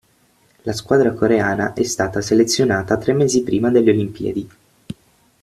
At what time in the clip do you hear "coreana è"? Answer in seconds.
1.13-1.83